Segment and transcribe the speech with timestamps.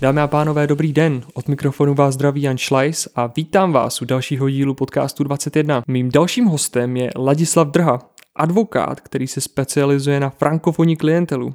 [0.00, 1.22] Dámy a pánové, dobrý den.
[1.34, 5.82] Od mikrofonu vás zdraví Jan Schleis a vítám vás u dalšího dílu podcastu 21.
[5.88, 7.98] Mým dalším hostem je Ladislav Drha,
[8.34, 11.54] advokát, který se specializuje na frankofonní klientelu.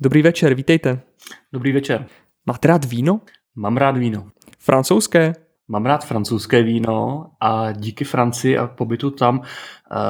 [0.00, 1.00] Dobrý večer, vítejte.
[1.52, 2.06] Dobrý večer.
[2.46, 3.20] Máte rád víno?
[3.56, 4.26] Mám rád víno.
[4.58, 5.34] Francouzské?
[5.68, 9.44] Mám rád francouzské víno a díky Francii a pobytu tam uh,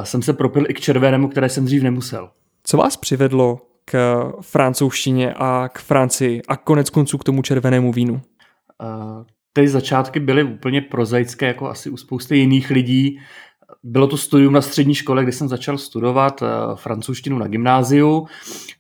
[0.05, 2.30] jsem se propil i k červenému, které jsem dřív nemusel.
[2.64, 8.15] Co vás přivedlo k francouzštině a k Francii a konec konců k tomu červenému vínu?
[8.15, 13.20] Uh, ty začátky byly úplně prozaické, jako asi u spousty jiných lidí.
[13.83, 18.27] Bylo to studium na střední škole, kde jsem začal studovat uh, francouzštinu na gymnáziu.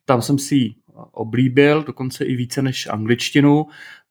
[0.04, 0.74] Tam jsem si ji
[1.12, 3.66] oblíbil, dokonce i více než angličtinu.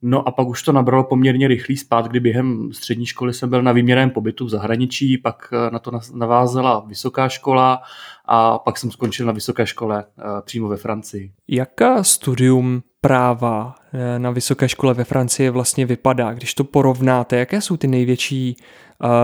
[0.06, 3.62] No a pak už to nabralo poměrně rychlý spát, kdy během střední školy jsem byl
[3.62, 7.82] na výměrném pobytu v zahraničí, pak eh, na to navázela vysoká škola
[8.26, 11.32] a pak jsem skončil na vysoké škole eh, přímo ve Francii.
[11.48, 16.34] Jaká studium práva eh, na vysoké škole ve Francii vlastně vypadá?
[16.34, 18.56] Když to porovnáte, jaké jsou ty největší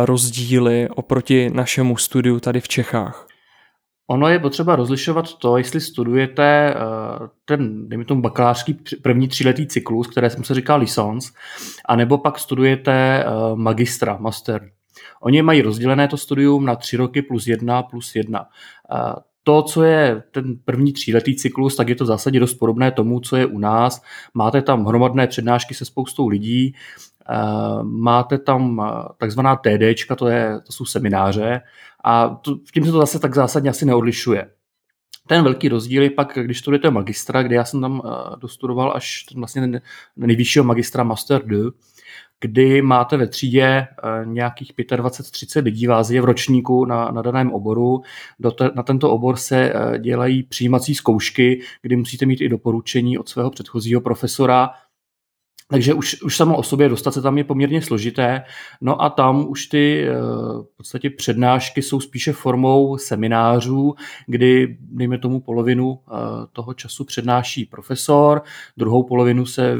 [0.06, 3.28] rozdíly oproti našemu studiu tady v Čechách?
[4.12, 6.78] Ono je potřeba rozlišovat to, jestli studujete eh,
[7.46, 11.32] ten, dejme tomu, bakalářský první tříletý cyklus, které jsem se říkal licence,
[11.86, 14.72] anebo pak studujete eh, magistra, master.
[15.22, 18.46] Oni mají rozdělené to studium na tři roky plus jedna plus jedna.
[18.94, 22.92] Eh, to, co je ten první tříletý cyklus, tak je to v zásadě dost podobné
[22.92, 24.02] tomu, co je u nás.
[24.34, 26.74] Máte tam hromadné přednášky se spoustou lidí,
[27.84, 28.82] máte tam
[29.18, 31.62] takzvaná TDčka, to, je, to jsou semináře,
[32.04, 34.50] a to, tím se to zase tak zásadně asi neodlišuje.
[35.28, 39.26] Ten velký rozdíl je pak, když studujete magistra, kde já jsem tam uh, dostudoval až
[39.36, 39.82] vlastně
[40.16, 41.72] nejvyššího magistra Master 2,
[42.42, 43.88] kdy máte ve třídě
[44.24, 48.02] nějakých 25-30 lidí vás je v ročníku na, na daném oboru.
[48.40, 53.30] Do te, na tento obor se dělají přijímací zkoušky, kdy musíte mít i doporučení od
[53.30, 54.70] svého předchozího profesora,
[55.72, 58.44] takže už, už samo o sobě dostat se tam je poměrně složité.
[58.82, 60.14] No a tam už ty eh,
[60.74, 63.96] v podstatě přednášky jsou spíše formou seminářů,
[64.28, 66.16] kdy, dejme tomu, polovinu eh,
[66.54, 68.42] toho času přednáší profesor,
[68.78, 69.76] druhou polovinu se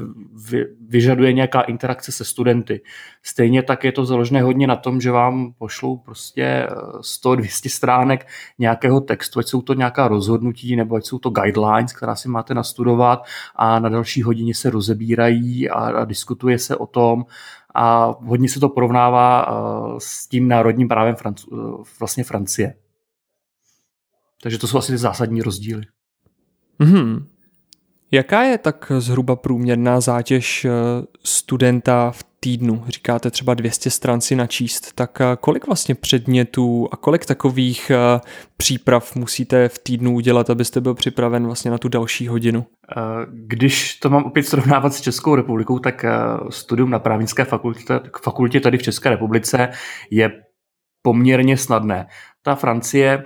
[0.88, 2.82] vyžaduje nějaká interakce se studenty.
[3.24, 6.68] Stejně tak je to založené hodně na tom, že vám pošlou prostě
[7.00, 8.28] 100-200 eh, stránek
[8.60, 12.54] nějakého textu, ať jsou to nějaká rozhodnutí, nebo ať jsou to guidelines, která si máte
[12.54, 13.24] nastudovat
[13.56, 17.26] a na další hodině se rozebírají a a, diskutuje se o tom
[17.76, 19.46] a hodně se to porovnává
[19.98, 22.76] s tím národním právem Franc- vlastně Francie.
[24.42, 25.84] Takže to jsou asi ty zásadní rozdíly.
[26.80, 27.28] Hmm.
[28.12, 30.70] Jaká je tak zhruba průměrná zátěž e,
[31.24, 32.84] studenta v týdnu?
[32.88, 37.96] Říkáte třeba 200 stran si načíst, tak e, kolik vlastně předmětů a kolik takových e,
[38.58, 42.66] příprav musíte v týdnu udělat, abyste byl připraven vlastně na tu další hodinu?
[43.32, 46.06] Když to mám opět srovnávat s Českou republikou, tak
[46.50, 49.70] studium na právnické fakultě, fakultě tady v České republice
[50.12, 50.32] je
[51.02, 52.08] poměrně snadné.
[52.44, 53.24] Ta Francie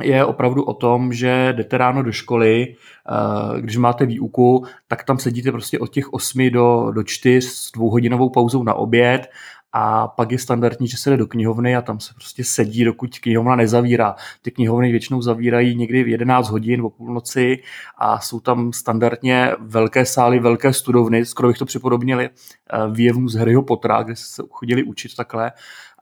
[0.00, 5.18] je opravdu o tom, že jdete ráno do školy, eh, když máte výuku, tak tam
[5.18, 9.28] sedíte prostě od těch 8 do, do 4 s dvouhodinovou pauzou na oběd
[9.72, 13.18] a pak je standardní, že se jde do knihovny a tam se prostě sedí, dokud
[13.18, 14.14] knihovna nezavírá.
[14.42, 17.58] Ty knihovny většinou zavírají někdy v 11 hodin o půlnoci
[17.98, 23.34] a jsou tam standardně velké sály, velké studovny, skoro bych to připodobnili eh, výjevům z
[23.34, 25.52] Harryho Pottera, kde se chodili učit takhle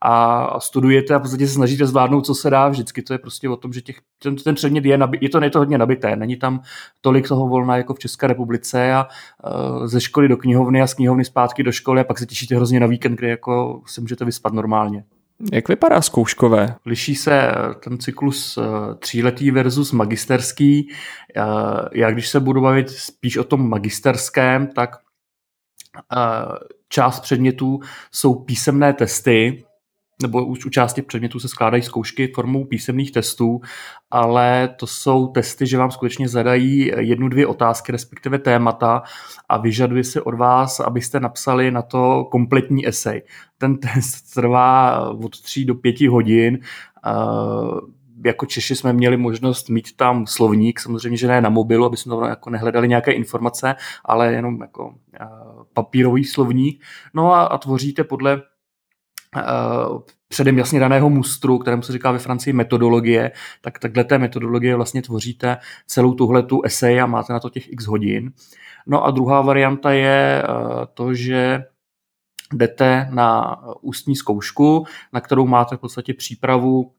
[0.03, 2.69] a studujete a v podstatě se snažíte zvládnout, co se dá.
[2.69, 5.45] Vždycky to je prostě o tom, že těch, ten, ten předmět je, nabi, je to,
[5.45, 6.17] je to hodně nabité.
[6.17, 6.63] Není tam
[7.01, 9.07] tolik toho volna jako v České republice a
[9.45, 12.57] uh, ze školy do knihovny a z knihovny zpátky do školy a pak se těšíte
[12.57, 15.05] hrozně na víkend, kdy jako se můžete vyspat normálně.
[15.53, 16.75] Jak vypadá zkouškové?
[16.87, 17.53] Liší se
[17.85, 18.65] ten cyklus uh,
[18.99, 20.89] tříletý versus magisterský.
[21.37, 21.45] Uh,
[21.93, 24.97] já když se budu bavit spíš o tom magisterském, tak
[26.89, 27.81] část předmětů
[28.13, 29.65] jsou písemné testy,
[30.23, 33.61] nebo už u části předmětů se skládají zkoušky formou písemných testů,
[34.11, 39.03] ale to jsou testy, že vám skutečně zadají jednu, dvě otázky, respektive témata
[39.49, 43.23] a vyžaduje se od vás, abyste napsali na to kompletní esej.
[43.59, 46.59] Ten test trvá od 3 do 5 hodin.
[48.25, 52.17] Jako Češi jsme měli možnost mít tam slovník, samozřejmě, že ne na mobilu, aby jsme
[52.17, 53.75] tam jako nehledali nějaké informace,
[54.05, 54.95] ale jenom jako
[55.75, 56.83] papírový slovník.
[57.15, 58.50] No a, a tvoříte podle Eh,
[60.29, 65.03] předem jasně daného mustru, kterému se říká ve Francii metodologie, tak takhle té metodologie vlastně
[65.03, 68.33] tvoříte celou tuhle tu esej a máte na to těch x hodin.
[68.87, 70.47] No a druhá varianta je eh,
[70.95, 71.65] to, že
[72.55, 76.93] jdete na ústní zkoušku, na kterou máte v podstatě přípravu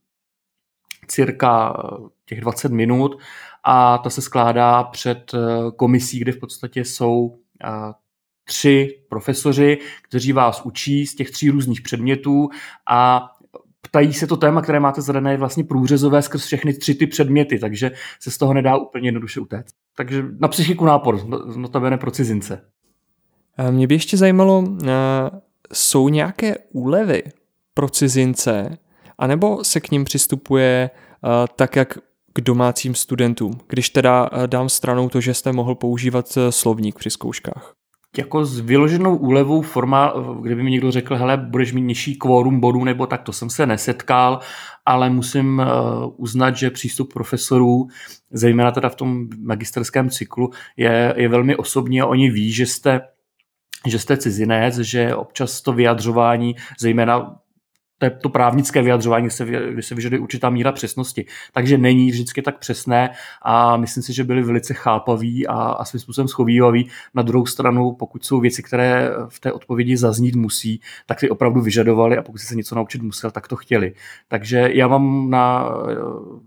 [1.08, 3.20] cirka eh, těch 20 minut
[3.64, 5.32] a ta se skládá před
[5.76, 7.38] komisí, kde v podstatě jsou
[8.52, 12.50] tři profesoři, kteří vás učí z těch tří různých předmětů
[12.90, 13.22] a
[13.82, 17.60] ptají se to téma, které máte zadané, je vlastně průřezové skrz všechny tři ty předměty,
[17.60, 19.74] takže se z toho nedá úplně jednoduše utéct.
[19.98, 22.62] Takže na psychiku nápor, no, notabene pro cizince.
[23.72, 24.64] Mě by ještě zajímalo,
[25.74, 27.24] jsou nějaké úlevy
[27.74, 28.78] pro cizince,
[29.18, 30.90] anebo se k ním přistupuje
[31.56, 31.98] tak, jak
[32.34, 37.74] k domácím studentům, když teda dám stranou to, že jste mohl používat slovník při zkouškách?
[38.18, 42.84] Jako s vyloženou úlevou forma, kdyby mi někdo řekl, hele, budeš mít nižší kvórum bodů,
[42.84, 44.40] nebo tak, to jsem se nesetkal,
[44.86, 47.88] ale musím uh, uznat, že přístup profesorů,
[48.32, 53.02] zejména teda v tom magisterském cyklu, je, je velmi osobní a oni ví, že jste
[53.86, 57.36] že jste cizinec, že občas to vyjadřování, zejména
[58.10, 61.26] to právnické vyjadřování, se, kdy se vyžaduje určitá míra přesnosti.
[61.54, 63.10] Takže není vždycky tak přesné
[63.42, 66.90] a myslím si, že byli velice chápaví a, a svým způsobem schovývaví.
[67.14, 71.62] Na druhou stranu, pokud jsou věci, které v té odpovědi zaznít musí, tak ty opravdu
[71.62, 73.94] vyžadovali a pokud se něco naučit musel, tak to chtěli.
[74.28, 75.70] Takže já mám na,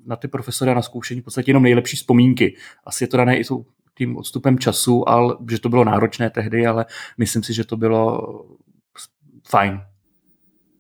[0.07, 2.57] na ty profesory a na zkoušení v podstatě jenom nejlepší vzpomínky.
[2.85, 3.45] Asi je to dané i
[3.95, 6.87] tím odstupem času, ale že to bylo náročné tehdy, ale
[7.19, 8.21] myslím si, že to bylo
[9.49, 9.81] fajn.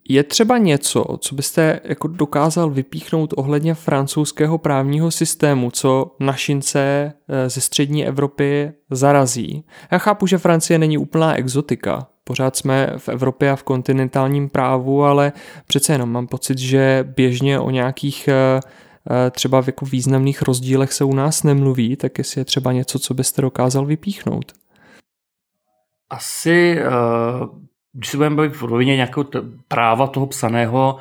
[0.08, 7.50] Je třeba něco, co byste jako dokázal vypíchnout ohledně francouzského právního systému, co našince eh,
[7.50, 9.64] ze střední Evropy zarazí?
[9.90, 12.06] Já chápu, že Francie není úplná exotika.
[12.24, 15.32] Pořád jsme v Evropě a v kontinentálním právu, ale
[15.66, 18.60] přece jenom mám pocit, že běžně o nějakých eh,
[19.10, 22.98] eh, třeba v jako významných rozdílech se u nás nemluví, tak jestli je třeba něco,
[22.98, 24.52] co byste dokázal vypíchnout.
[26.10, 27.64] Asi uh
[27.94, 30.98] když se budeme bavit v rovině nějakého t- práva toho psaného,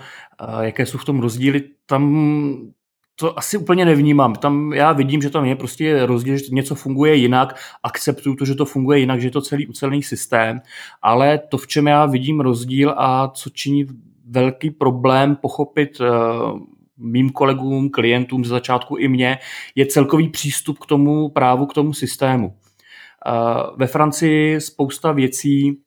[0.61, 2.73] jaké jsou v tom rozdíly, tam
[3.15, 4.35] to asi úplně nevnímám.
[4.35, 8.55] Tam já vidím, že tam je prostě rozdíl, že něco funguje jinak, akceptuju to, že
[8.55, 10.61] to funguje jinak, že je to celý ucelený systém,
[11.01, 13.85] ale to, v čem já vidím rozdíl a co činí
[14.29, 16.59] velký problém pochopit uh,
[16.97, 19.37] mým kolegům, klientům z začátku i mě,
[19.75, 22.47] je celkový přístup k tomu právu, k tomu systému.
[22.47, 25.77] Uh, ve Francii spousta věcí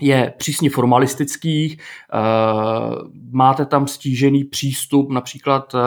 [0.00, 2.18] je přísně formalistických, eh,
[3.30, 5.78] máte tam stížený přístup, například, eh,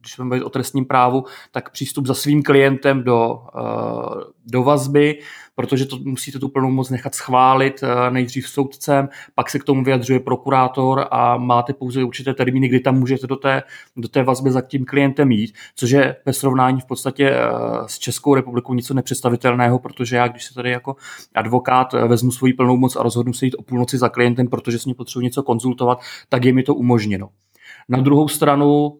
[0.00, 5.18] když budeme mluvit o trestním právu, tak přístup za svým klientem do, eh, do vazby,
[5.54, 9.84] protože to musíte tu plnou moc nechat schválit eh, nejdřív soudcem, pak se k tomu
[9.84, 13.62] vyjadřuje prokurátor a máte pouze určité termíny, kdy tam můžete do té,
[13.96, 17.48] do té vazby za tím klientem jít, což je ve srovnání v podstatě eh,
[17.86, 20.96] s Českou republikou něco nepředstavitelného, protože já, když se tady jako
[21.34, 24.78] advokát eh, vezmu svoji plnou moc a rozhodnu se jít o půlnoci za klientem, protože
[24.78, 27.28] s ním potřebuji něco konzultovat, tak je mi to umožněno.
[27.88, 28.98] Na druhou stranu,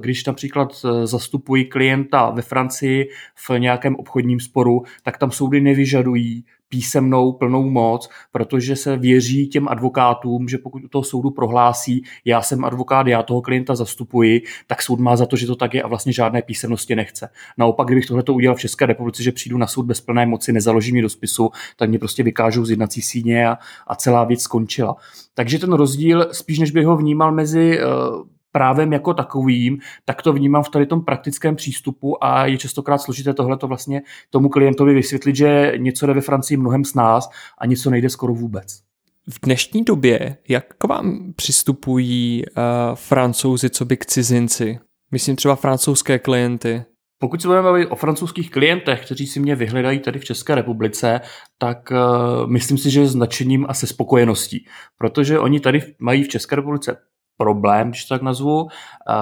[0.00, 0.72] když například
[1.04, 8.08] zastupují klienta ve Francii v nějakém obchodním sporu, tak tam soudy nevyžadují písemnou plnou moc,
[8.32, 13.22] protože se věří těm advokátům, že pokud u toho soudu prohlásí, já jsem advokát, já
[13.22, 16.42] toho klienta zastupuji, tak soud má za to, že to tak je a vlastně žádné
[16.42, 17.28] písemnosti nechce.
[17.58, 20.94] Naopak, kdybych tohle udělal v České republice, že přijdu na soud bez plné moci, nezaložím
[20.94, 24.96] mi do spisu, tak mě prostě vykážou z jednací síně a, a celá věc skončila.
[25.34, 30.32] Takže ten rozdíl, spíš než bych ho vnímal mezi uh, právem jako takovým, tak to
[30.32, 34.94] vnímám v tady tom praktickém přístupu a je častokrát složité tohle to vlastně tomu klientovi
[34.94, 38.80] vysvětlit, že něco jde ve Francii mnohem s nás a něco nejde skoro vůbec.
[39.28, 42.62] V dnešní době, jak k vám přistupují uh,
[42.94, 44.78] francouzi, co by k cizinci?
[45.10, 46.82] Myslím třeba francouzské klienty.
[47.18, 51.20] Pokud se budeme bavit o francouzských klientech, kteří si mě vyhledají tady v České republice,
[51.58, 54.66] tak uh, myslím si, že s nadšením a se spokojeností,
[54.98, 56.96] protože oni tady mají v České republice
[57.36, 59.14] problém, když to tak nazvu, eh,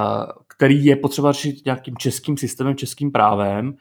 [0.56, 3.74] který je potřeba řešit nějakým českým systémem, českým právem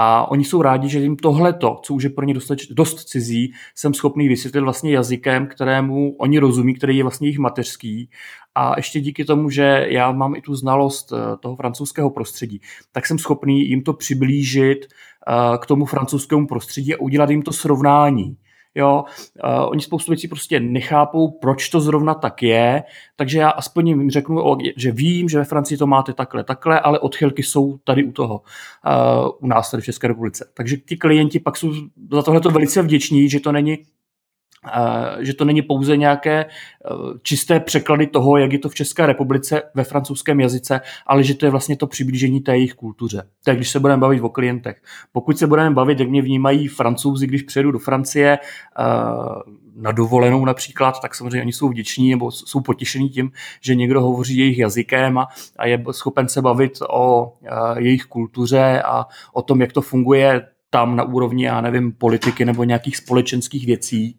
[0.00, 3.52] a oni jsou rádi, že jim tohleto, co už je pro ně dost, dost cizí,
[3.74, 8.10] jsem schopný vysvětlit vlastně jazykem, kterému oni rozumí, který je vlastně jejich mateřský.
[8.54, 12.60] A ještě díky tomu, že já mám i tu znalost eh, toho francouzského prostředí,
[12.92, 17.52] tak jsem schopný jim to přiblížit eh, k tomu francouzskému prostředí a udělat jim to
[17.52, 18.36] srovnání.
[18.74, 19.04] Jo,
[19.44, 22.82] uh, oni spoustu věcí prostě nechápou, proč to zrovna tak je,
[23.16, 26.98] takže já aspoň jim řeknu, že vím, že ve Francii to máte takhle, takhle, ale
[26.98, 30.50] odchylky jsou tady u toho, uh, u nás tady v České republice.
[30.54, 31.72] Takže ti klienti pak jsou
[32.12, 33.78] za tohle to velice vděční, že to není
[35.20, 36.48] že to není pouze nějaké eh,
[37.22, 41.46] čisté překlady toho, jak je to v České republice ve francouzském jazyce, ale že to
[41.46, 43.22] je vlastně to přiblížení té jejich kultuře.
[43.44, 44.82] Tak když se budeme bavit o klientech.
[45.12, 48.84] Pokud se budeme bavit, jak mě vnímají francouzi, když přijedu do Francie eh,
[49.76, 54.36] na dovolenou například, tak samozřejmě oni jsou vděční nebo jsou potěšení tím, že někdo hovoří
[54.36, 57.48] jejich jazykem a, a je schopen se bavit o eh,
[57.82, 62.64] jejich kultuře a o tom, jak to funguje tam na úrovni, já nevím, politiky nebo
[62.64, 64.18] nějakých společenských věcí.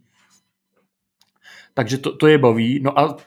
[1.74, 2.80] Takže to, to je baví.
[2.80, 3.18] No a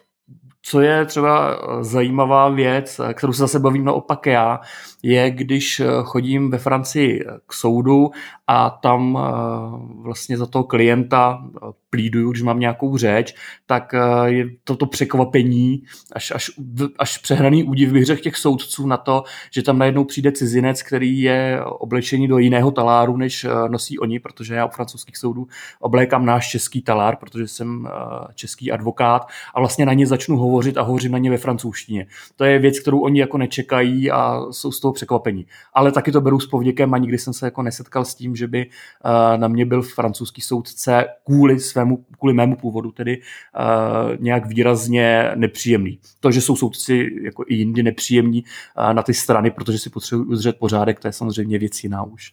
[0.63, 4.61] co je třeba zajímavá věc, kterou se zase bavím naopak já,
[5.03, 8.11] je, když eh, chodím ve Francii k soudu
[8.47, 13.35] a tam eh, vlastně za toho klienta eh, plíduju, když mám nějakou řeč,
[13.67, 16.51] tak je toto překvapení, až, až,
[16.99, 21.21] až přehraný údiv bych řekl těch soudců na to, že tam najednou přijde cizinec, který
[21.21, 25.47] je oblečený do jiného taláru, než nosí oni, protože já u francouzských soudů
[25.81, 27.89] oblékám náš český talár, protože jsem
[28.35, 32.07] český advokát a vlastně na ně začnu hovořit a hovořím na ně ve francouzštině.
[32.37, 35.47] To je věc, kterou oni jako nečekají a jsou z toho překvapení.
[35.75, 38.49] Ale taky to beru s povděkem a nikdy jsem se jako nesetkal s tím, že
[38.49, 44.47] by uh, na mě byl francouzský soudce kvůli svému, kvůli mému původu tedy uh, nějak
[44.47, 45.99] výrazně nepříjemný.
[46.21, 50.29] To, že jsou soudci jako i jindy nepříjemní uh, na ty strany, protože si potřebují
[50.29, 52.33] udržet pořádek, to je samozřejmě věc jiná už.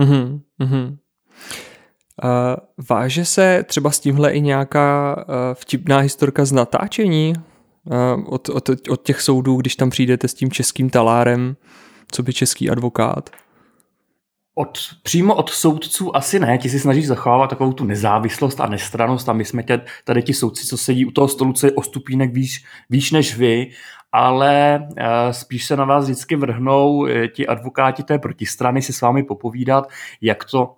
[0.00, 0.96] Mm-hmm, mm-hmm.
[2.24, 2.30] Uh,
[2.88, 7.34] váže se třeba s tímhle i nějaká uh, vtipná historka z natáčení?
[8.26, 11.56] od, od, od těch soudů, když tam přijdete s tím českým talárem,
[12.12, 13.30] co by český advokát?
[14.54, 19.28] Od, přímo od soudců asi ne, ti si snaží zachovávat takovou tu nezávislost a nestranost
[19.28, 21.82] a my jsme tě, tady ti soudci, co sedí u toho stolu, co je o
[21.82, 23.70] stupínek výš, výš než vy,
[24.12, 24.88] ale
[25.30, 29.88] spíš se na vás vždycky vrhnou eh, ti advokáti té protistrany si s vámi popovídat,
[30.20, 30.76] jak to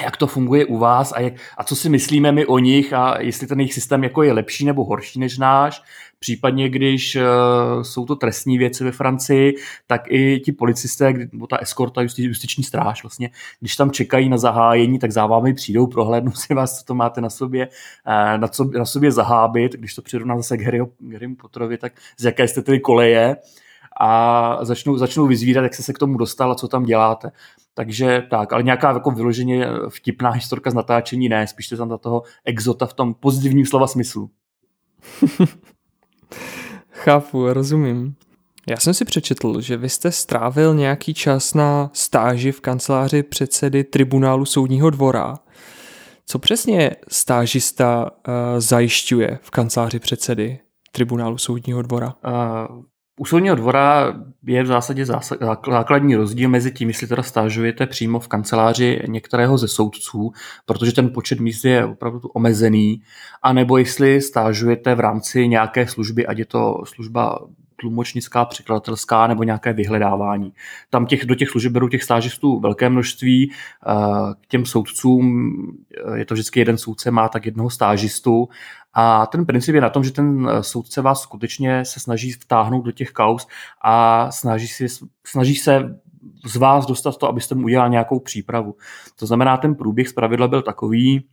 [0.00, 3.20] jak to funguje u vás a, jak, a co si myslíme my o nich a
[3.20, 5.82] jestli ten jejich systém jako je lepší nebo horší než náš.
[6.18, 9.54] Případně, když uh, jsou to trestní věci ve Francii,
[9.86, 13.30] tak i ti policisté, nebo ta eskorta, justi, justiční stráž, vlastně,
[13.60, 17.20] když tam čekají na zahájení, tak za vámi přijdou, prohlédnou si vás, co to máte
[17.20, 19.72] na sobě, uh, na, co, na sobě zahábit.
[19.72, 23.36] Když to přirovná zase k Harrymu Potterovi, tak z jaké jste tedy koleje
[24.00, 27.32] a začnou, začnou vyzvídat, jak se se k tomu dostal a co tam děláte.
[27.74, 31.98] Takže tak, ale nějaká jako vyloženě vtipná historka z natáčení ne, spíš to tam za
[31.98, 34.30] toho exota v tom pozitivním slova smyslu.
[36.90, 38.14] Chápu, rozumím.
[38.68, 43.84] Já jsem si přečetl, že vy jste strávil nějaký čas na stáži v kanceláři předsedy
[43.84, 45.38] tribunálu soudního dvora.
[46.26, 50.58] Co přesně stážista uh, zajišťuje v kanceláři předsedy
[50.92, 52.14] tribunálu soudního dvora?
[52.26, 52.82] Uh,
[53.22, 54.14] u soudního dvora
[54.46, 55.06] je v zásadě
[55.70, 60.32] základní rozdíl mezi tím, jestli teda stážujete přímo v kanceláři některého ze soudců,
[60.66, 63.02] protože ten počet míst je opravdu omezený,
[63.42, 67.38] anebo jestli stážujete v rámci nějaké služby, ať je to služba
[67.82, 70.52] tlumočnická, překladatelská nebo nějaké vyhledávání.
[70.90, 73.50] Tam těch, do těch služeb berou těch stážistů velké množství.
[73.50, 73.94] Eh,
[74.40, 75.52] k těm soudcům
[76.14, 78.48] eh, je to vždycky jeden soudce má tak jednoho stážistu
[78.94, 82.84] a ten princip je na tom, že ten eh, soudce vás skutečně se snaží vtáhnout
[82.84, 83.46] do těch kaus
[83.82, 84.86] a snaží, si,
[85.26, 85.98] snaží se
[86.46, 88.76] z vás dostat to, abyste mu udělal nějakou přípravu.
[89.18, 91.24] To znamená, ten průběh z pravidla byl takový,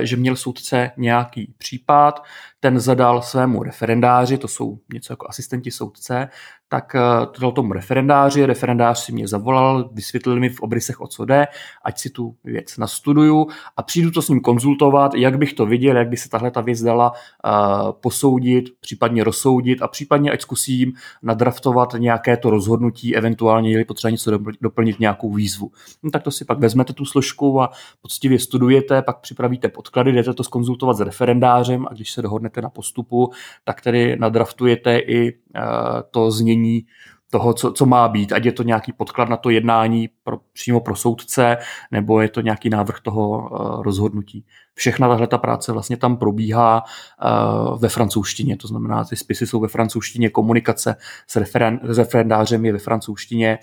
[0.00, 2.22] že měl soudce nějaký případ,
[2.60, 6.28] ten zadal svému referendáři, to jsou něco jako asistenti soudce,
[6.68, 11.06] tak eh, to dal tomu referendáři, referendář si mě zavolal, vysvětlil mi v obrysech, o
[11.06, 11.46] co jde,
[11.84, 15.96] ať si tu věc nastuduju a přijdu to s ním konzultovat, jak bych to viděl,
[15.96, 20.92] jak by se tahle ta věc dala uh, posoudit, případně rozsoudit a případně ať zkusím
[21.22, 25.70] nadraftovat nějaké to rozhodnutí, eventuálně je potřeba něco doplnit nějakou výzvu.
[26.02, 27.70] No, tak to si pak vezmete tu složku a
[28.02, 32.70] poctivě studujete, pak připravíte podklady, jdete to skonzultovat s referendářem a když se dohodnete na
[32.70, 33.32] postupu,
[33.64, 35.62] tak tedy nadraftujete i uh,
[36.10, 36.86] to znění
[37.32, 40.80] toho, co, co má být, ať je to nějaký podklad na to jednání pro, přímo
[40.80, 41.56] pro soudce,
[41.90, 44.44] nebo je to nějaký návrh toho uh, rozhodnutí.
[44.74, 49.60] Všechna tahle ta práce vlastně tam probíhá uh, ve francouzštině, to znamená, ty spisy jsou
[49.60, 53.58] ve francouzštině, komunikace s, referen, s referendářem je ve francouzštině.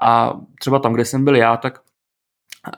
[0.00, 1.78] A třeba tam, kde jsem byl já, tak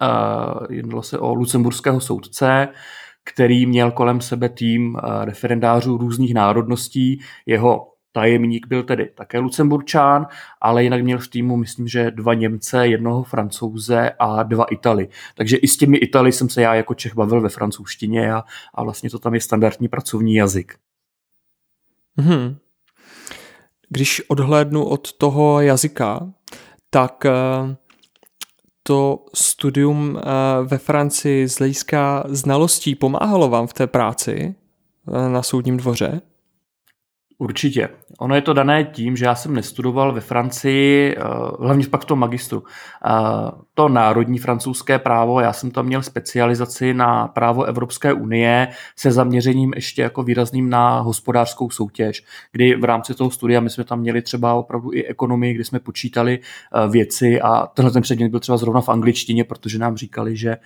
[0.03, 2.69] uh, jednalo se o lucemburského soudce,
[3.25, 7.21] který měl kolem sebe tým uh, referendářů různých národností.
[7.47, 10.27] Jeho tajemník byl tedy také Lucemburčán,
[10.61, 15.09] ale jinak měl v týmu, myslím, že dva Němce, jednoho Francouze a dva Italy.
[15.35, 18.43] Takže i s těmi Italy jsem se já jako Čech bavil ve francouzštině a,
[18.75, 20.75] a vlastně to tam je standardní pracovní jazyk.
[22.17, 22.57] Hmm.
[23.89, 26.33] Když odhlédnu od toho jazyka,
[26.91, 27.31] tak eh,
[28.87, 30.23] to studium eh,
[30.65, 34.55] ve Francii z hlediska znalostí pomáhalo vám v té práci
[35.09, 36.21] eh, na soudním dvoře?
[37.39, 37.89] Určitě.
[38.19, 41.23] Ono je to dané tím, že já jsem nestudoval ve Francii, eh,
[41.61, 42.63] hlavně pak v tom magistru,
[43.75, 49.73] to národní francouzské právo, já jsem tam měl specializaci na právo Evropské unie se zaměřením
[49.75, 54.23] ještě jako výrazným na hospodářskou soutěž, kdy v rámci toho studia my jsme tam měli
[54.23, 58.59] třeba opravdu i ekonomii, kdy jsme počítali eh, věci a tenhle ten předmět byl třeba
[58.59, 60.57] zrovna v angličtině, protože nám říkali, že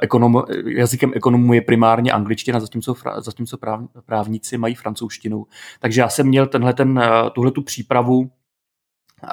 [0.00, 5.46] ekonom, jazykem ekonomů je primárně angličtina, zatímco, zatímco práv, právníci mají francouzštinu.
[5.80, 8.30] Takže já jsem měl tenhle ten, eh, tuhle tu přípravu
[9.24, 9.28] eh,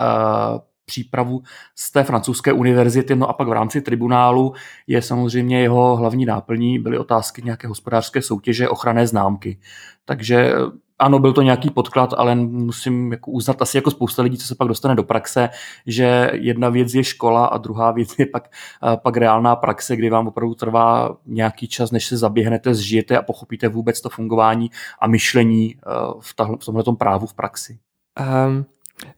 [0.87, 1.41] přípravu
[1.75, 4.53] z té francouzské univerzity, no a pak v rámci tribunálu
[4.87, 9.59] je samozřejmě jeho hlavní náplní, byly otázky nějaké hospodářské soutěže, ochranné známky.
[10.05, 10.53] Takže
[10.99, 14.55] ano, byl to nějaký podklad, ale musím jako uznat asi jako spousta lidí, co se
[14.55, 15.49] pak dostane do praxe,
[15.85, 18.49] že jedna věc je škola a druhá věc je pak,
[18.93, 23.21] eh, pak reálná praxe, kdy vám opravdu trvá nějaký čas, než se zaběhnete, zžijete a
[23.21, 25.89] pochopíte vůbec to fungování a myšlení eh,
[26.19, 27.79] v, tahle, v tomhle právu v praxi.
[28.47, 28.65] Um,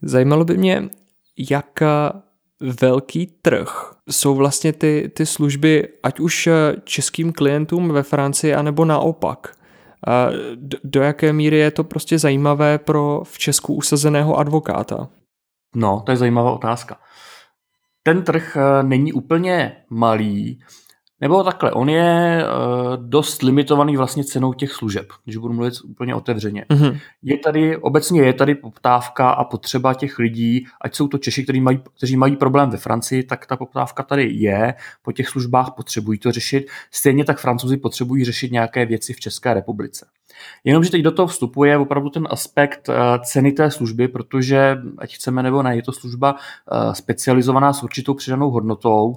[0.02, 0.90] zajímalo by mě,
[1.50, 1.88] jak eh,
[2.82, 6.50] velký trh jsou vlastně ty, ty služby, ať už
[6.84, 9.56] českým klientům ve Francii, anebo naopak.
[10.56, 15.10] Do, do jaké míry je to prostě zajímavé pro v Česku usazeného advokáta?
[15.76, 16.98] No, to je zajímavá otázka.
[18.04, 20.60] Ten trh eh, není úplně malý,
[21.22, 26.16] nebo takhle, on je uh, dost limitovaný vlastně cenou těch služeb, když budu mluvit úplně
[26.16, 26.66] otevřeně.
[26.70, 27.00] Mm-hmm.
[27.24, 31.62] Je tady, obecně je tady poptávka a potřeba těch lidí, ať jsou to Češi, kteří
[31.62, 36.20] mají, kteří mají problém ve Francii, tak ta poptávka tady je, po těch službách potřebují
[36.20, 36.68] to řešit.
[36.92, 40.06] Stejně tak Francouzi potřebují řešit nějaké věci v České republice.
[40.64, 45.44] Jenomže teď do toho vstupuje opravdu ten aspekt uh, ceny té služby, protože ať chceme
[45.44, 49.16] nebo ne, je to služba uh, specializovaná s určitou přidanou hodnotou,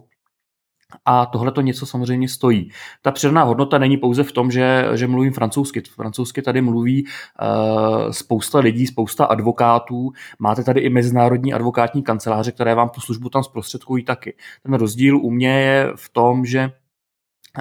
[1.05, 2.71] a tohle to něco samozřejmě stojí.
[3.03, 5.81] Ta přidaná hodnota není pouze v tom, že, že mluvím francouzsky.
[5.81, 10.13] Francouzsky tady mluví uh, spousta lidí, spousta advokátů.
[10.39, 14.35] Máte tady i mezinárodní advokátní kanceláře, které vám tu službu tam zprostředkují taky.
[14.63, 16.73] Ten rozdíl u mě je v tom, že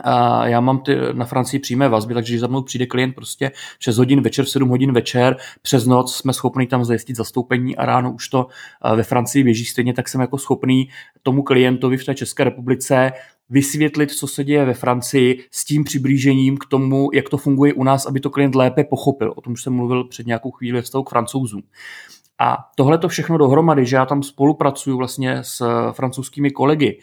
[0.03, 3.97] a já mám ty, na Francii přímé vazby, takže za mnou přijde klient prostě 6
[3.97, 8.29] hodin večer, 7 hodin večer, přes noc jsme schopni tam zajistit zastoupení a ráno už
[8.29, 8.47] to
[8.95, 10.89] ve Francii běží stejně, tak jsem jako schopný
[11.23, 13.11] tomu klientovi v té České republice
[13.49, 17.83] vysvětlit, co se děje ve Francii s tím přiblížením k tomu, jak to funguje u
[17.83, 19.33] nás, aby to klient lépe pochopil.
[19.35, 21.61] O tom už jsem mluvil před nějakou chvíli ve k francouzům.
[22.39, 26.99] A tohle to všechno dohromady, že já tam spolupracuju vlastně s francouzskými kolegy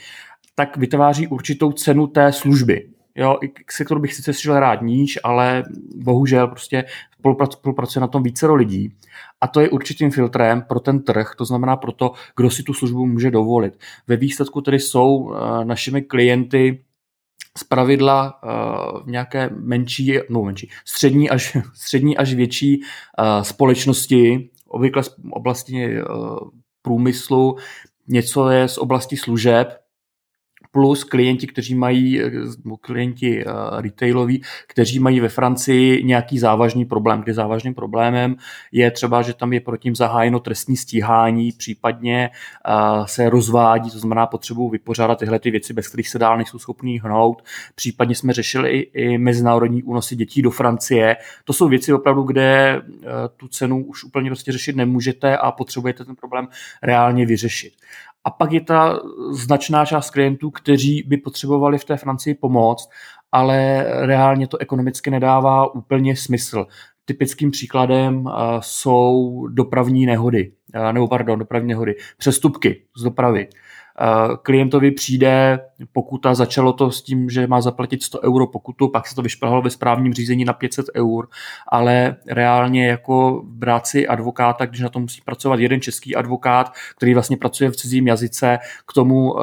[0.58, 2.88] tak vytváří určitou cenu té služby.
[3.14, 3.38] Jo,
[3.70, 5.64] se kterou bych sice šel rád níž, ale
[5.96, 6.84] bohužel prostě
[7.50, 8.94] spolupracuje na tom více lidí.
[9.40, 12.74] A to je určitým filtrem pro ten trh, to znamená pro to, kdo si tu
[12.74, 13.78] službu může dovolit.
[14.06, 16.84] Ve výsledku tedy jsou uh, našimi klienty
[17.58, 25.02] z pravidla uh, nějaké menší, no menší, střední až, střední až větší uh, společnosti, obvykle
[25.02, 26.38] z oblasti uh,
[26.82, 27.56] průmyslu,
[28.08, 29.87] něco je z oblasti služeb,
[30.78, 32.30] plus klienti, kteří mají, eh,
[32.80, 38.36] klienti uh, retailoví, kteří mají ve Francii nějaký závažný problém, kde závažným problémem
[38.72, 44.26] je třeba, že tam je proti zahájeno trestní stíhání, případně uh, se rozvádí, to znamená
[44.26, 47.42] potřebují vypořádat tyhle ty věci, bez kterých se dál nejsou schopní hnout.
[47.74, 51.16] Případně jsme řešili i, i mezinárodní únosy dětí do Francie.
[51.44, 53.02] To jsou věci opravdu, kde uh,
[53.36, 56.48] tu cenu už úplně prostě řešit nemůžete a potřebujete ten problém
[56.82, 57.72] reálně vyřešit.
[58.24, 59.00] A pak je ta
[59.30, 62.90] značná část klientů, kteří by potřebovali v té Francii pomoct,
[63.32, 66.66] ale reálně to ekonomicky nedává úplně smysl.
[67.04, 68.24] Typickým příkladem
[68.60, 70.52] jsou dopravní nehody,
[70.92, 73.48] nebo pardon, dopravní nehody, přestupky z dopravy
[74.42, 75.60] klientovi přijde
[75.92, 79.62] pokuta, začalo to s tím, že má zaplatit 100 euro pokutu, pak se to vyšplhalo
[79.62, 81.28] ve správním řízení na 500 eur,
[81.68, 87.14] ale reálně jako brát si advokáta, když na to musí pracovat jeden český advokát, který
[87.14, 89.40] vlastně pracuje v cizím jazyce, k tomu uh,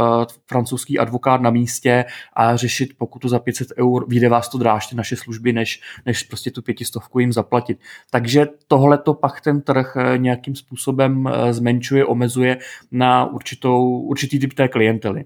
[0.47, 4.95] francouzský advokát na místě a řešit pokutu za 500 eur, vyjde vás to dráž ty
[4.95, 7.79] naše služby, než, než prostě tu pětistovku jim zaplatit.
[8.11, 12.57] Takže tohle to pak ten trh eh, nějakým způsobem eh, zmenšuje, omezuje
[12.91, 15.25] na určitou, určitý typ té klientely.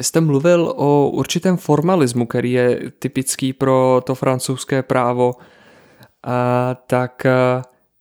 [0.00, 5.32] Jste mluvil o určitém formalismu, který je typický pro to francouzské právo.
[6.22, 7.26] A, tak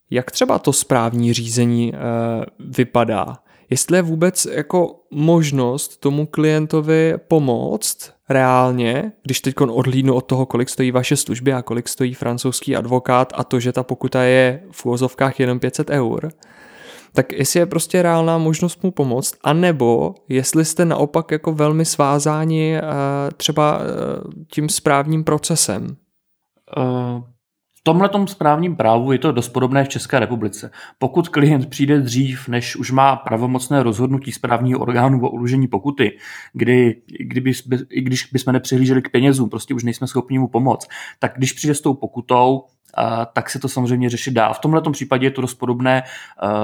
[0.10, 1.94] jak třeba to správní řízení
[2.60, 3.38] vypadá?
[3.70, 10.70] Jestli je vůbec jako možnost tomu klientovi pomoct reálně, když teď odhlídnu od toho, kolik
[10.70, 14.86] stojí vaše služby a kolik stojí francouzský advokát a to, že ta pokuta je v
[14.86, 16.30] úvozovkách jenom 500 eur,
[17.18, 22.80] tak jestli je prostě reálná možnost mu pomoct, anebo jestli jste naopak jako velmi svázáni
[22.82, 22.90] uh,
[23.38, 23.84] třeba uh,
[24.52, 25.98] tím správním procesem.
[26.78, 27.24] Uh,
[27.84, 30.72] tomhle správním právu je to dost podobné v České republice.
[31.00, 36.18] Pokud klient přijde dřív, než už má pravomocné rozhodnutí správního orgánu o uložení pokuty,
[36.54, 37.52] kdy, kdyby,
[37.90, 40.88] i když bychom nepřihlíželi k penězům, prostě už nejsme schopni mu pomoct,
[41.20, 42.64] tak když přijde s tou pokutou,
[43.34, 44.54] tak se to samozřejmě řešit dá.
[44.54, 46.04] V tomhle případě je to dost podobné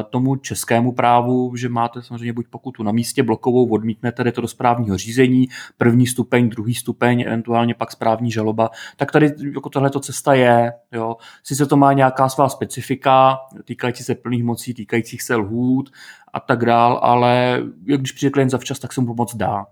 [0.10, 4.48] tomu českému právu, že máte samozřejmě buď pokutu na místě blokovou, odmítnete, jde to do
[4.48, 10.34] správního řízení, první stupeň, druhý stupeň, eventuálně pak správní žaloba, tak tady jako tohle cesta
[10.34, 10.74] je.
[10.92, 11.16] Jo.
[11.44, 15.90] Sice to má nějaká svá specifika, týkající se plných mocí, týkajících se lhůt
[16.34, 19.66] a tak dál, ale když přijde klient zavčas, tak se mu pomoc dá.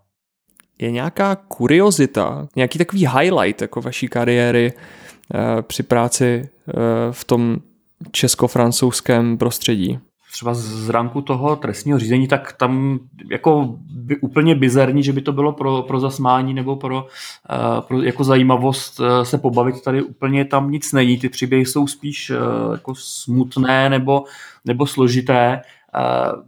[0.81, 4.73] Je nějaká kuriozita, nějaký takový highlight jako vaší kariéry,
[5.33, 6.73] Eh, při práci eh,
[7.11, 7.57] v tom
[8.11, 9.99] česko-francouzském prostředí?
[10.33, 12.99] třeba z ránku toho trestního řízení, tak tam
[13.31, 18.01] jako by úplně bizarní, že by to bylo pro, pro zasmání nebo pro, uh, pro
[18.01, 19.83] jako zajímavost se pobavit.
[19.83, 21.17] Tady úplně tam nic není.
[21.17, 22.31] Ty příběhy jsou spíš
[22.71, 24.23] jako smutné nebo,
[24.65, 25.61] nebo složité.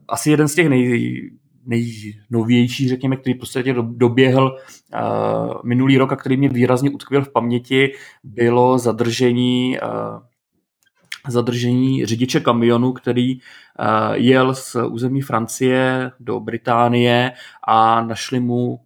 [0.07, 1.31] Asi jeden z těch nej,
[1.65, 4.57] nejnovější, řekněme, který prostě doběhl
[4.93, 10.19] uh, minulý rok a který mě výrazně utkvěl v paměti, bylo zadržení uh,
[11.27, 13.41] zadržení řidiče kamionu, který uh,
[14.13, 17.31] jel z území Francie do Británie
[17.67, 18.79] a našli mu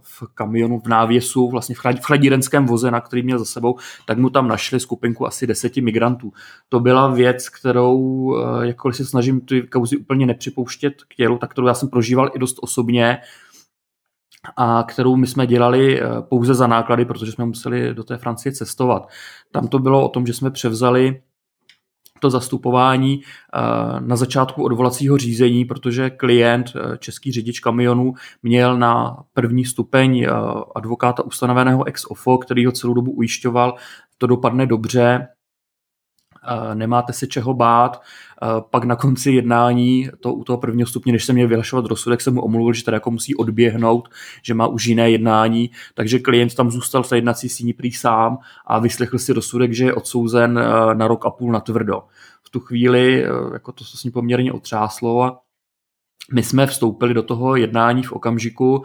[0.00, 4.30] v kamionu v návěsu, vlastně v chladírenském voze, na který měl za sebou, tak mu
[4.30, 6.32] tam našli skupinku asi deseti migrantů.
[6.68, 11.66] To byla věc, kterou, jakkoliv se snažím ty kauzy úplně nepřipouštět k tělu, tak kterou
[11.66, 13.18] já jsem prožíval i dost osobně,
[14.56, 19.08] a kterou my jsme dělali pouze za náklady, protože jsme museli do té Francie cestovat.
[19.52, 21.22] Tam to bylo o tom, že jsme převzali
[22.20, 23.60] to zastupování eh,
[24.00, 30.30] na začátku odvolacího řízení, protože klient, eh, český řidič kamionu, měl na první stupeň eh,
[30.74, 33.74] advokáta ustanoveného ex ofo, který ho celou dobu ujišťoval,
[34.18, 35.28] to dopadne dobře,
[36.74, 38.02] nemáte se čeho bát.
[38.70, 42.34] Pak na konci jednání, to u toho prvního stupně, než se měl vyhlašovat rozsudek, jsem
[42.34, 44.08] mu omluvil, že teda jako musí odběhnout,
[44.42, 48.78] že má už jiné jednání, takže klient tam zůstal v jednací síni prý sám a
[48.78, 50.60] vyslechl si rozsudek, že je odsouzen
[50.94, 52.02] na rok a půl na tvrdo.
[52.42, 55.40] V tu chvíli jako to se s ním poměrně otřáslo a
[56.32, 58.84] my jsme vstoupili do toho jednání v okamžiku,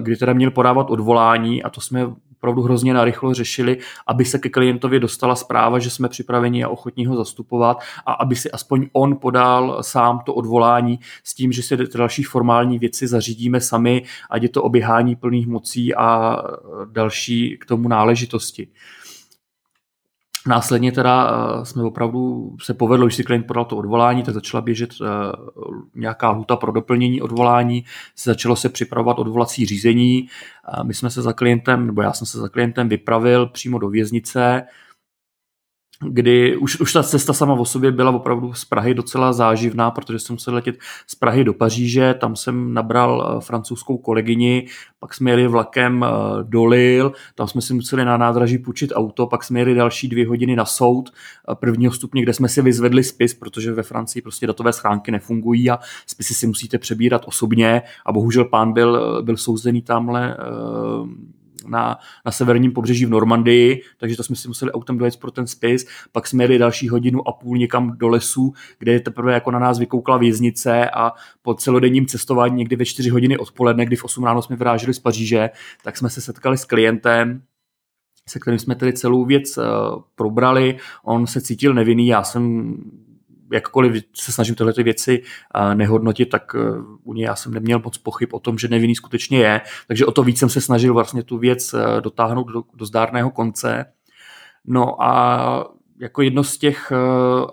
[0.00, 2.06] kdy teda měl podávat odvolání a to jsme
[2.42, 7.06] opravdu hrozně narychlo řešili, aby se ke klientovi dostala zpráva, že jsme připraveni a ochotní
[7.06, 11.76] ho zastupovat a aby si aspoň on podal sám to odvolání s tím, že si
[11.76, 16.36] další formální věci zařídíme sami, ať je to oběhání plných mocí a
[16.92, 18.68] další k tomu náležitosti.
[20.46, 24.60] Následně teda eh, jsme opravdu se povedlo, když si klient podal to odvolání, tak začala
[24.60, 25.06] běžet eh,
[25.94, 27.84] nějaká huta pro doplnění odvolání,
[28.24, 30.28] začalo se připravovat odvolací řízení.
[30.82, 34.62] My jsme se za klientem, nebo já jsem se za klientem vypravil přímo do věznice,
[36.08, 40.18] kdy už, už ta cesta sama o sobě byla opravdu z Prahy docela záživná, protože
[40.18, 44.66] jsem musel letět z Prahy do Paříže, tam jsem nabral eh, francouzskou kolegyni,
[44.98, 46.08] pak jsme jeli vlakem eh,
[46.42, 50.28] do Lille, tam jsme si museli na nádraží půjčit auto, pak jsme jeli další dvě
[50.28, 54.46] hodiny na soud eh, prvního stupně, kde jsme si vyzvedli spis, protože ve Francii prostě
[54.46, 59.82] datové schránky nefungují a spisy si musíte přebírat osobně a bohužel pán byl, byl souzený
[59.82, 60.36] tamhle
[61.68, 65.46] na, na severním pobřeží v Normandii, takže to jsme si museli autem dojet pro ten
[65.46, 69.58] spis, pak jsme jeli další hodinu a půl někam do lesu, kde teprve jako na
[69.58, 74.24] nás vykoukla věznice a po celodenním cestování někdy ve 4 hodiny odpoledne, kdy v 8
[74.24, 75.50] ráno jsme vyráželi z Paříže,
[75.84, 77.42] tak jsme se setkali s klientem,
[78.28, 79.64] se kterým jsme tedy celou věc uh,
[80.14, 80.76] probrali.
[81.04, 82.74] On se cítil nevinný, já jsem
[83.52, 85.22] jakkoliv se snažím tyhle ty věci
[85.74, 86.58] nehodnotit, tak e,
[87.04, 90.12] u něj já jsem neměl moc pochyb o tom, že nevinný skutečně je, takže o
[90.12, 93.84] to víc jsem se snažil vlastně tu věc e, dotáhnout do, do zdárného konce.
[94.64, 96.92] No a jako jedno z těch,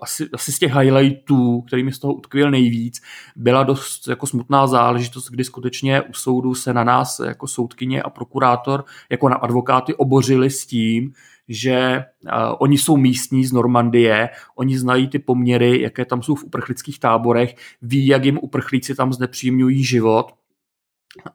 [0.02, 3.02] asi, asi z těch highlightů, který mi z toho utkvěl nejvíc,
[3.36, 8.10] byla dost jako smutná záležitost, kdy skutečně u soudu se na nás jako soudkyně a
[8.10, 11.12] prokurátor, jako na advokáty obořili s tím,
[11.52, 16.44] že uh, oni jsou místní z Normandie, oni znají ty poměry, jaké tam jsou v
[16.44, 20.34] uprchlických táborech, ví, jak jim uprchlíci tam znepříjemňují život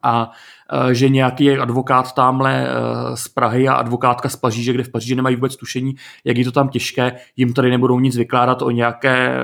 [0.02, 0.30] a
[0.72, 5.14] uh, že nějaký advokát tamhle uh, z Prahy a advokátka z Paříže, kde v Paříži
[5.14, 9.36] nemají vůbec tušení, jak je to tam těžké, jim tady nebudou nic vykládat o nějaké,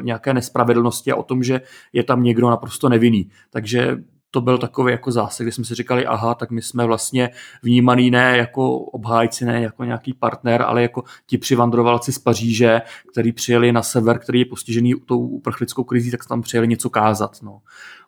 [0.00, 1.60] nějaké nespravedlnosti a o tom, že
[1.92, 3.30] je tam někdo naprosto nevinný.
[3.50, 3.96] Takže
[4.34, 7.30] to byl takový jako zásah, kdy jsme si říkali, aha, tak my jsme vlastně
[7.62, 12.80] vnímaný ne jako obhájci, ne jako nějaký partner, ale jako ti přivandrovalci z Paříže,
[13.12, 17.38] který přijeli na sever, který je postižený tou uprchlickou krizí, tak tam přijeli něco kázat.
[17.42, 17.60] No.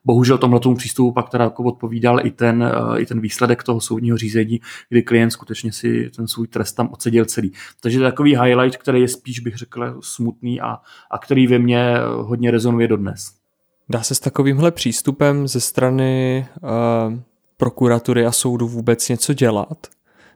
[0.04, 3.80] Bohužel tomhle tomu přístupu pak teda jako odpovídal i ten, eh, i ten výsledek toho
[3.80, 7.52] soudního řízení, kdy klient skutečně si ten svůj trest tam odseděl celý.
[7.80, 10.76] Takže to je takový highlight, který je spíš, bych řekl, smutný a,
[11.10, 13.43] a který ve mně hodně rezonuje dodnes.
[13.88, 17.18] Dá se s takovýmhle přístupem ze strany uh,
[17.57, 19.87] prokuratury a soudu vůbec něco dělat?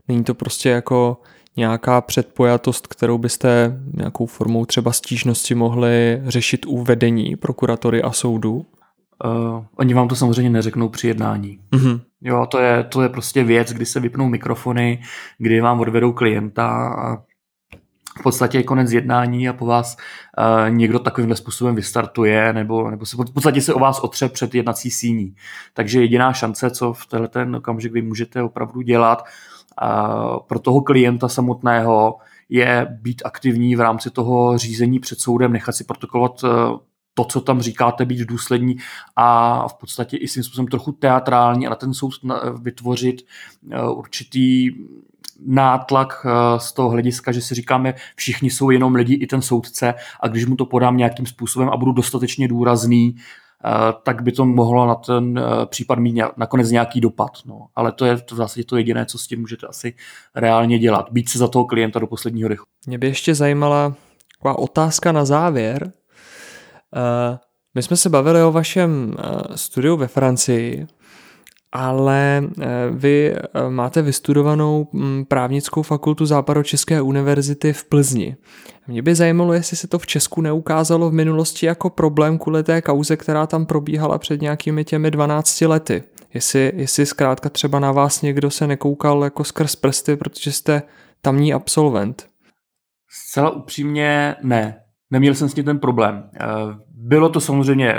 [0.08, 1.20] Není to prostě jako
[1.56, 8.66] nějaká předpojatost, kterou byste nějakou formou třeba stížnosti mohli řešit u vedení prokuratory a soudu?
[9.24, 11.58] Uh, oni vám to samozřejmě neřeknou při jednání.
[11.72, 12.00] Mm-hmm.
[12.20, 15.02] Jo, to je, to je prostě věc, kdy se vypnou mikrofony,
[15.38, 17.16] kdy vám odvedou klienta a
[18.18, 23.06] v podstatě je konec jednání a po vás uh, někdo takovýmhle způsobem vystartuje nebo, nebo
[23.06, 25.34] se v podstatě se o vás otře před jednací síní.
[25.74, 29.22] Takže jediná šance, co v tenhle ten okamžik vy můžete opravdu dělat
[29.82, 32.16] uh, pro toho klienta samotného,
[32.48, 36.50] je být aktivní v rámci toho řízení před soudem, nechat si protokolovat uh,
[37.14, 38.76] to, co tam říkáte, být důslední
[39.16, 42.12] a v podstatě i svým způsobem trochu teatrální a na ten soud
[42.62, 43.22] vytvořit
[43.94, 44.70] určitý
[45.46, 49.94] nátlak eh, z toho hlediska, že si říkáme, všichni jsou jenom lidi, i ten soudce
[50.20, 53.70] a když mu to podám nějakým způsobem a budu dostatečně důrazný, eh,
[54.02, 57.30] tak by to mohlo na ten eh, případ mít nakonec nějaký dopad.
[57.46, 57.66] No.
[57.76, 59.94] Ale to je v zásadě to jediné, co s tím můžete asi
[60.34, 61.06] reálně dělat.
[61.10, 62.64] Být se za toho klienta do posledního dechu.
[62.86, 63.94] Mě by ještě zajímala
[64.38, 65.92] taková otázka na závěr.
[67.74, 69.14] My jsme se bavili o vašem
[69.54, 70.86] studiu ve Francii
[71.72, 78.36] ale eh, vy eh, máte vystudovanou mm, právnickou fakultu Západočeské univerzity v Plzni.
[78.86, 82.82] Mě by zajímalo, jestli se to v Česku neukázalo v minulosti jako problém kvůli té
[82.82, 86.02] kauze, která tam probíhala před nějakými těmi 12 lety.
[86.34, 90.82] Jestli, jestli zkrátka třeba na vás někdo se nekoukal jako skrz prsty, protože jste
[91.22, 92.26] tamní absolvent.
[93.10, 94.80] Zcela upřímně ne.
[95.10, 96.30] Neměl jsem s tím ten problém.
[96.98, 97.94] Eh, bylo to samozřejmě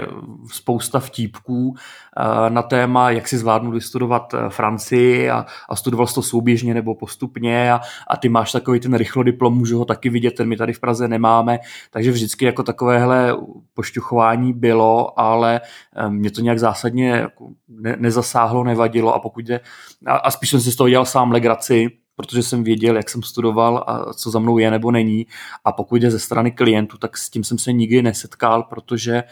[0.52, 6.16] spousta vtípků eh, na téma, jak si zvládnu vystudovat eh, Francii a, a studoval jsi
[6.16, 10.32] to souběžně nebo postupně a, a ty máš takový ten rychlodiplom, můžu ho taky vidět,
[10.32, 11.60] ten my tady v Praze nemáme,
[11.92, 13.36] takže vždycky jako takovéhle
[13.74, 15.62] pošťuchování bylo, ale
[16.10, 19.60] mě to nějak zásadně jako ne, nezasáhlo, nevadilo a pokud jde,
[20.06, 23.24] a, a spíš jsem si z toho dělal sám legraci, protože jsem věděl, jak jsem
[23.24, 25.28] studoval a co za mnou je nebo není.
[25.66, 29.24] A pokud jde ze strany klientů, tak s tím jsem se nikdy nesetkal, protože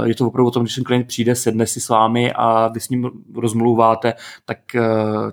[0.00, 2.68] uh, je to opravdu o tom, když ten klient přijde, sedne si s vámi a
[2.68, 4.82] vy s ním rozmluváte, tak uh,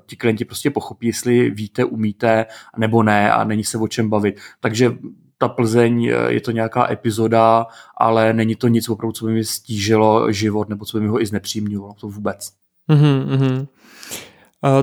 [0.06, 2.46] ti klienti prostě pochopí, jestli víte, umíte
[2.78, 4.40] nebo ne a není se o čem bavit.
[4.60, 4.98] Takže
[5.38, 7.66] ta Plzeň eh, je to nějaká epizoda,
[7.98, 11.22] ale není to nic opravdu, co by mi stížilo život nebo co by mi ho
[11.22, 11.94] i znepřímňovalo.
[11.94, 12.52] To vůbec.
[12.90, 13.68] Mm-hmm.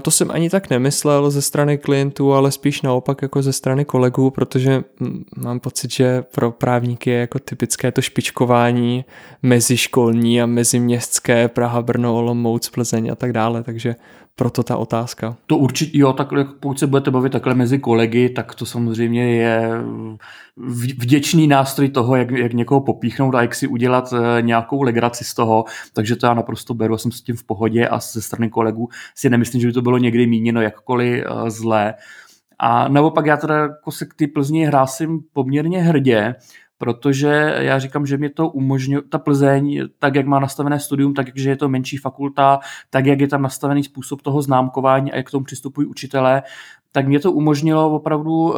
[0.03, 4.31] To jsem ani tak nemyslel ze strany klientů, ale spíš naopak jako ze strany kolegů,
[4.31, 4.85] protože
[5.37, 9.05] mám pocit, že pro právníky je jako typické to špičkování
[9.43, 13.97] meziškolní a meziměstské Praha, Brno, Olomouc, Plzeň a tak dále, takže
[14.37, 15.37] proto ta otázka.
[15.47, 19.71] To určitě, jo, takhle, pokud se budete bavit takhle mezi kolegy, tak to samozřejmě je
[20.99, 25.35] vděčný nástroj toho, jak, jak někoho popíchnout a jak si udělat eh, nějakou legraci z
[25.35, 28.51] toho, takže to já naprosto beru a jsem s tím v pohodě a ze strany
[28.51, 31.95] kolegů si nemyslím, že by to bylo někdy míněno jakkoliv uh, zlé.
[32.59, 36.35] A naopak já teda jako se k ty Plzni hrásím poměrně hrdě,
[36.83, 41.27] protože já říkám, že mě to umožňuje, ta Plzeň, tak jak má nastavené studium, tak
[41.35, 45.27] že je to menší fakulta, tak jak je tam nastavený způsob toho známkování a jak
[45.27, 46.43] k tomu přistupují učitelé,
[46.93, 48.55] tak mě to umožnilo opravdu uh,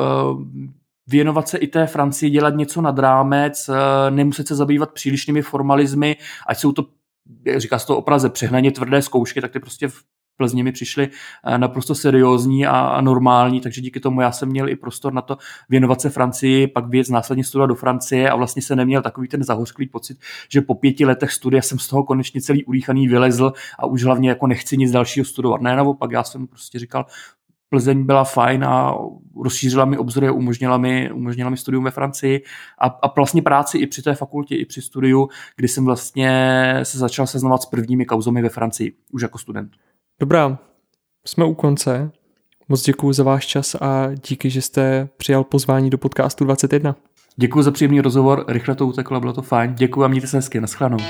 [1.06, 3.76] věnovat se i té Francii, dělat něco nad rámec, uh,
[4.10, 6.86] nemuset se zabývat přílišnými formalizmy, ať jsou to
[7.56, 10.02] říká se to o Praze, přehnaně tvrdé zkoušky, tak ty prostě v
[10.36, 11.08] Plzni mi přišly
[11.44, 15.36] eh, naprosto seriózní a normální, takže díky tomu já jsem měl i prostor na to
[15.68, 19.44] věnovat se Francii, pak věc následně studovat do Francie a vlastně se neměl takový ten
[19.44, 20.18] zahořklý pocit,
[20.48, 24.28] že po pěti letech studia jsem z toho konečně celý udýchaný vylezl a už hlavně
[24.28, 25.60] jako nechci nic dalšího studovat.
[25.60, 27.06] Ne, naopak, já jsem prostě říkal,
[27.74, 28.94] Plzeň byla fajn a
[29.42, 32.42] rozšířila mi obzory, umožnila mi, umožnila mi studium ve Francii
[32.78, 36.30] a, a vlastně práci i při té fakultě, i při studiu, kdy jsem vlastně
[36.82, 39.72] se začal seznovat s prvními kauzami ve Francii, už jako student.
[40.20, 40.58] Dobrá,
[41.26, 42.10] jsme u konce.
[42.68, 46.96] Moc děkuji za váš čas a díky, že jste přijal pozvání do podcastu 21.
[47.36, 49.74] Děkuji za příjemný rozhovor, rychle to uteklo, bylo to fajn.
[49.74, 51.04] Děkuji a mějte se hezky, naschledanou.